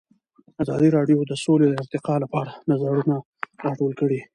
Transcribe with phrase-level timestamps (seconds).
[0.63, 3.15] ازادي راډیو د سوله د ارتقا لپاره نظرونه
[3.65, 4.19] راټول کړي.